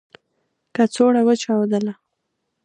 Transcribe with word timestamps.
کڅوړه 0.75 1.21
و 1.27 1.29
چاودله. 1.41 1.93